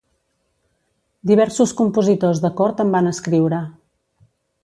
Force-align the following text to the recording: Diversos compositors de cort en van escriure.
Diversos 1.31 1.73
compositors 1.81 2.41
de 2.47 2.51
cort 2.61 2.83
en 2.85 2.97
van 2.97 3.11
escriure. 3.13 3.61